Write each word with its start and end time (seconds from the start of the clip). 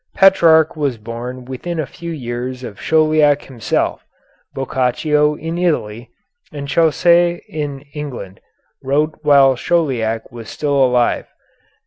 Petrarch 0.15 0.75
was 0.75 0.97
born 0.97 1.45
within 1.45 1.79
a 1.79 1.85
few 1.85 2.09
years 2.09 2.63
of 2.63 2.79
Chauliac 2.81 3.43
himself; 3.43 4.03
Boccaccio 4.51 5.35
in 5.35 5.59
Italy, 5.59 6.09
and 6.51 6.67
Chaucer 6.67 7.39
in 7.47 7.81
England, 7.93 8.39
wrote 8.81 9.19
while 9.21 9.55
Chauliac 9.55 10.31
was 10.31 10.49
still 10.49 10.83
alive. 10.83 11.27